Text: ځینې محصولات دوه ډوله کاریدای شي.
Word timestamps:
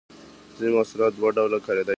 ځینې 0.57 0.71
محصولات 0.75 1.11
دوه 1.15 1.29
ډوله 1.37 1.59
کاریدای 1.65 1.85
شي. 1.85 1.89